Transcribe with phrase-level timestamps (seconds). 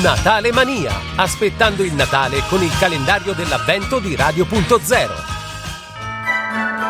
[0.00, 5.10] Natale Mania, aspettando il Natale con il calendario dell'avvento di Radio.0.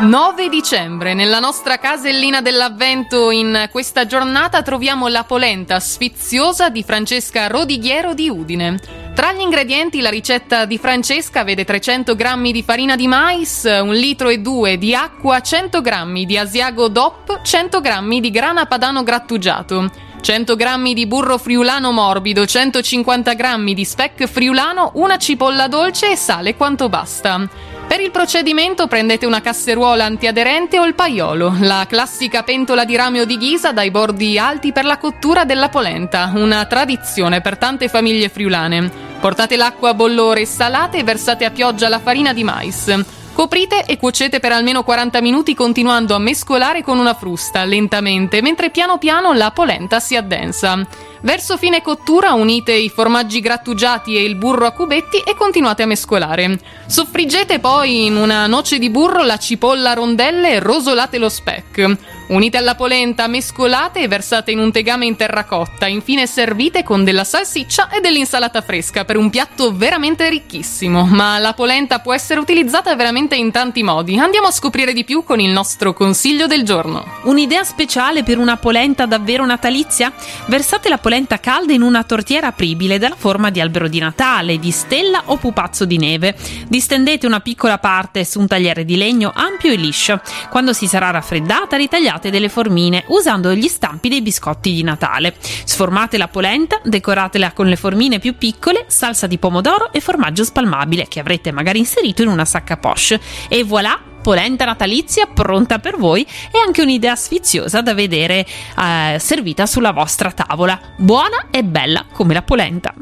[0.03, 7.49] 9 dicembre, nella nostra casellina dell'avvento in questa giornata troviamo la polenta sfiziosa di Francesca
[7.49, 8.79] Rodighiero di Udine.
[9.15, 13.91] Tra gli ingredienti la ricetta di Francesca vede 300 g di farina di mais, 1
[13.91, 19.03] litro e 2 di acqua, 100 g di asiago DOP, 100 g di grana padano
[19.03, 19.91] grattugiato.
[20.23, 26.17] 100 g di burro friulano morbido, 150 g di speck friulano, una cipolla dolce e
[26.17, 27.49] sale quanto basta.
[27.89, 33.21] Per il procedimento prendete una casseruola antiaderente o il paiolo, la classica pentola di rame
[33.21, 37.89] o di ghisa dai bordi alti per la cottura della polenta, una tradizione per tante
[37.89, 38.91] famiglie friulane.
[39.21, 43.22] Portate l'acqua a bollore e salate e versate a pioggia la farina di mais.
[43.33, 48.71] Coprite e cuocete per almeno 40 minuti continuando a mescolare con una frusta lentamente mentre
[48.71, 50.87] piano piano la polenta si addensa.
[51.23, 55.87] Verso fine cottura unite i formaggi grattugiati e il burro a cubetti e continuate a
[55.87, 56.59] mescolare.
[56.87, 61.97] Soffriggete poi in una noce di burro la cipolla a rondelle e rosolate lo speck.
[62.33, 65.87] Unite alla polenta, mescolate e versate in un tegame in terracotta.
[65.87, 71.05] Infine servite con della salsiccia e dell'insalata fresca per un piatto veramente ricchissimo.
[71.05, 74.19] Ma la polenta può essere utilizzata veramente in tanti modi.
[74.19, 77.05] Andiamo a scoprire di più con il nostro consiglio del giorno.
[77.25, 80.11] Un'idea speciale per una polenta davvero natalizia?
[80.47, 84.71] Versate la polenta calda in una tortiera apribile dalla forma di albero di Natale, di
[84.71, 86.35] stella o pupazzo di neve.
[86.67, 90.19] Distendete una piccola parte su un tagliere di legno ampio e liscio.
[90.49, 95.35] Quando si sarà raffreddata, ritagliate delle formine usando gli stampi dei biscotti di Natale.
[95.65, 101.07] Sformate la polenta, decoratela con le formine più piccole, salsa di pomodoro e formaggio spalmabile
[101.09, 103.21] che avrete magari inserito in una sacca poche.
[103.49, 104.11] E voilà!
[104.23, 108.47] polenta natalizia pronta per voi e anche un'idea sfiziosa da vedere
[108.79, 110.81] eh, servita sulla vostra tavola.
[110.97, 112.95] Buona e bella come la polenta.